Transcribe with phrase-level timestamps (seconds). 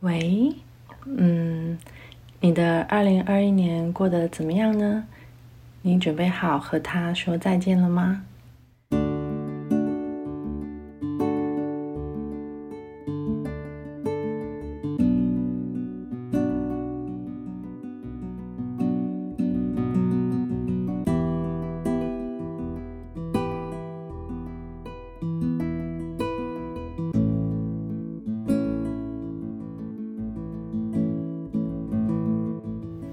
[0.00, 0.54] 喂，
[1.04, 1.78] 嗯，
[2.40, 5.06] 你的二零二一年过得怎么样呢？
[5.82, 8.24] 你准备好和他说再见了吗？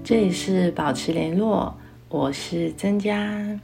[0.08, 3.60] 这里是保持联络，我是曾佳。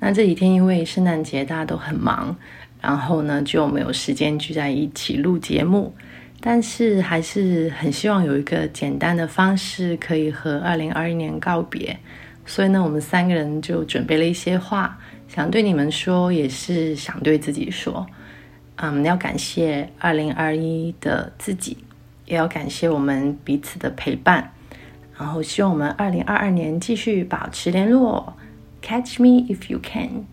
[0.00, 2.36] 那这几天因为圣诞节大家都很忙，
[2.80, 5.94] 然后呢就没有时间聚在一起录节目。
[6.40, 11.96] 但是还是很希望有一个简单的方式可以和二零二一年告别。
[12.44, 18.04] 所以呢，我们三个人就准备了一些话，想对你们说，也是想对自己说。
[18.74, 21.76] 嗯，要感谢二零二一的自己，
[22.26, 24.50] 也要感谢我们彼此的陪伴。
[25.16, 28.34] 然后希望我们二零二二年继续保持联络
[28.82, 30.24] ，Catch me if you can。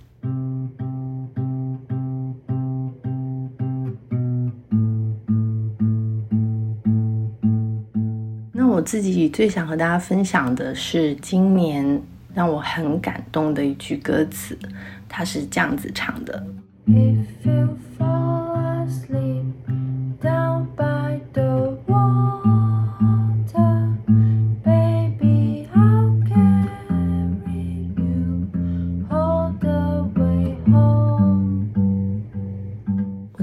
[8.51, 12.01] 那我自己最想和大家分享的是今年
[12.33, 14.57] 让我很感动的一句歌词，
[15.07, 16.43] 它是这样子唱的。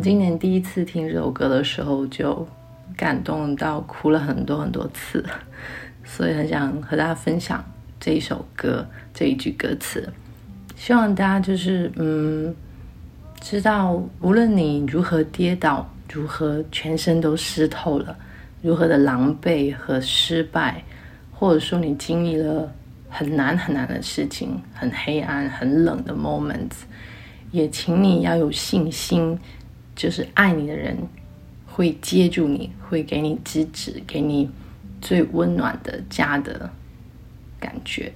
[0.08, 2.48] 今年第一次听这首歌的时候，就
[2.96, 5.22] 感动到哭了很多很多次，
[6.02, 7.62] 所以很想和大家分享
[8.00, 10.10] 这一首歌这一句歌词。
[10.76, 12.56] 希望大家就是嗯，
[13.42, 18.16] 知道无论你如何跌倒，如何全身都湿透了，
[18.62, 20.82] 如何的狼狈和失败，
[21.30, 22.72] 或者说你经历了
[23.10, 26.86] 很难很难的事情，很黑暗、很冷的 moments，
[27.50, 29.38] 也请你要有信心。
[29.98, 30.96] 就是爱你的人
[31.66, 34.48] 会接住你，会给你支持，给你
[35.00, 36.70] 最温暖的家的
[37.58, 38.12] 感觉。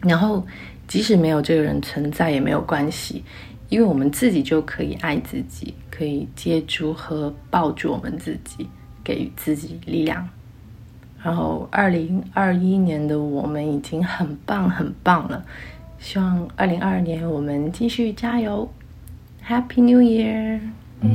[0.00, 0.46] 然后，
[0.86, 3.24] 即使没有这个人存在也没有关系，
[3.68, 8.68] 因为我们自己就可以爱自己，可以接住和抱住我们自己，
[9.02, 10.28] 给予自己力量。
[11.20, 15.44] 然后，二零二一年的我们已经很棒很棒了，
[15.98, 18.72] 希望二零二二年我们继续加油。
[19.44, 20.60] Happy New Year！
[21.02, 21.10] Hello，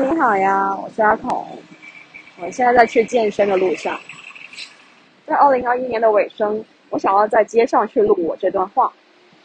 [0.00, 1.44] 你好呀，我是阿孔，
[2.40, 3.98] 我现在在去健身的路上，
[5.26, 8.92] 在二零二一年的尾声，我想要在街上去录我这段话。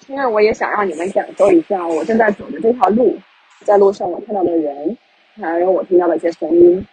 [0.08, 3.18] 因为我也想让你们感受一下我正在走的这条路，
[3.62, 4.98] 在路上我看到的人，
[5.36, 6.86] 还有我听到的一些声音。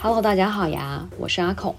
[0.00, 1.74] Hello，大家好呀，我是阿孔。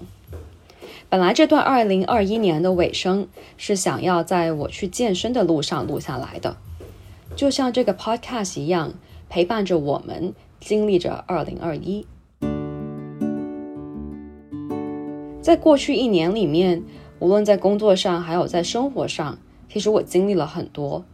[1.08, 3.26] 本来这段二零二一年的尾声
[3.56, 6.56] 是想要在我去健身的路上录下来的，
[7.34, 8.92] 就像这个 Podcast 一样，
[9.28, 12.06] 陪伴着我们经历着二零二一。
[15.42, 16.84] 在过去一年里面，
[17.18, 19.36] 无论在工作上还有在生活上，
[19.68, 21.04] 其实我经历了很多，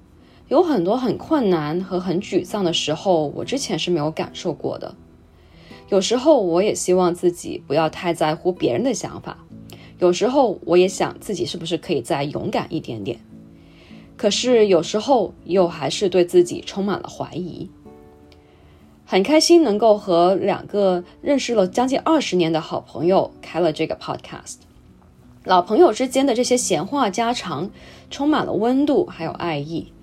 [0.48, 4.94] 有很多很困难和很沮丧的时候，我之前是没有感受过的。
[5.88, 9.38] 有时候我也希望自己不要太在乎别人的想法，
[9.98, 13.18] 有时候我也想自己是不是可以再勇敢一点点。
[14.14, 17.70] 可是有时候又还是对自己充满了怀疑。
[19.10, 24.56] 很开心能够和两个认识了将近二十年的好朋友开了这个 podcast。
[25.44, 27.70] 老朋友之间的这些闲话家常，
[28.10, 29.94] 充满了温度还有爱意。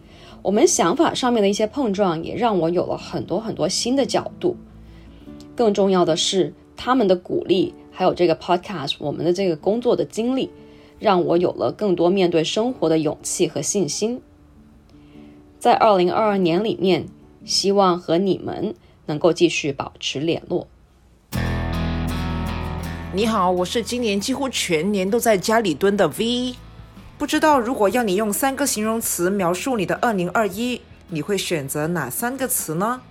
[0.42, 4.58] 我们想法上面的一些碰撞，也让我有了很多很多新的角度。
[5.56, 10.50] 更重要的是，他们的鼓励还有这个 podcast，我们的这个工作的经历，
[10.98, 14.20] 让我有了更多面对生活的勇气和信心。
[15.60, 17.06] 在二零二二年里面，
[17.44, 18.74] 希望和你们。
[19.06, 20.68] 能够继续保持联络。
[23.14, 26.56] 你好，我是今年几乎全年都在家里蹲的 V。
[27.18, 33.02] 不知道如果要你用三个形容词描述你的二零二一，你会选择哪三个词呢？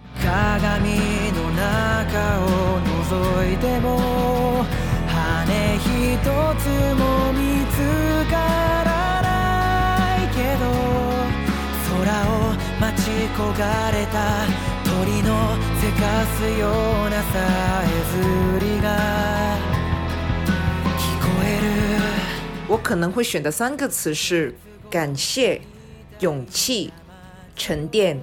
[16.03, 18.87] 焦れた鳥のせかすようなさえずりが
[20.97, 21.63] 聞こえる
[22.67, 24.53] 我可能会选的三个词是
[24.89, 25.61] 感谢、
[26.19, 26.91] 勇气、
[27.55, 28.21] 沉淀。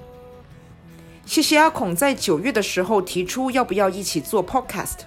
[1.25, 4.99] 谢谢阿孔在九月的时候提出要不要一起做 podcast。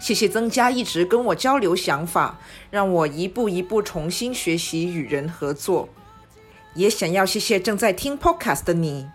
[0.00, 2.38] 谢谢增加一直跟我交流想法，
[2.70, 5.88] 让我一步一步重新学习与人合作。
[6.74, 9.08] 也想要谢谢正在听 podcast 的你。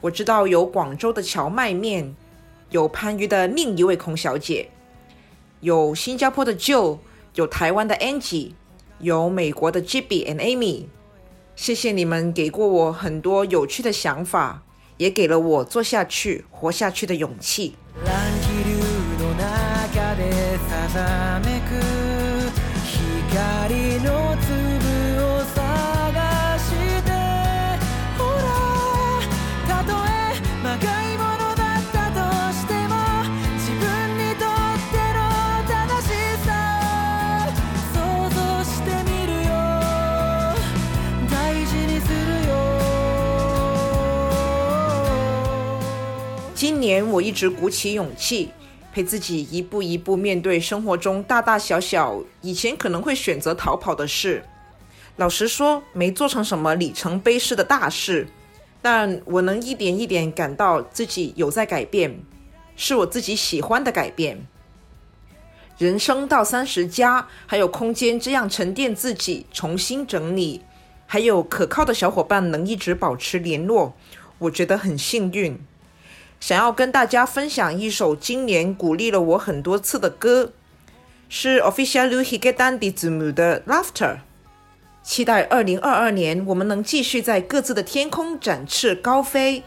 [0.00, 2.14] 我知道有广州的荞麦面，
[2.70, 4.70] 有番禺的另一位孔小姐，
[5.60, 6.98] 有新加坡的 Joe，
[7.34, 8.52] 有台湾的 Angie，
[9.00, 10.86] 有美国的 Gibby and Amy。
[11.54, 14.62] 谢谢你们给过我很多有趣的想法，
[14.96, 17.74] 也给了我做下去、活下去的勇气。
[46.60, 48.50] 今年我一直鼓起勇气，
[48.92, 54.44] 陪自己一步一步面对生活中大大小小以前可能会选择逃跑的事。
[55.16, 58.28] 老实说，没做成什么里程碑式的大事，
[58.82, 62.20] 但我能一点一点感到自己有在改变，
[62.76, 64.46] 是我自己喜欢的改变。
[65.78, 70.60] 人生到三十加，还有空间这样沉淀自己，重新整理，
[71.06, 73.94] 还有可靠的小伙伴能一直保持联络，
[74.36, 75.58] 我觉得很幸运。
[76.40, 80.52] 想要跟大家分享一首今年鼓励了我很多次的歌，
[81.28, 84.16] 是 Official Luhigadandizmo 的 Laughter。
[85.02, 89.62] 期待二零二二年我们能继续在各自的天空展翅高飞。